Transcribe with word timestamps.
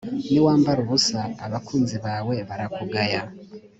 niwambara 0.31 0.77
ubusa 0.85 1.19
abakunzi 1.45 1.97
bawe 2.05 2.35
barakugaya. 2.49 3.21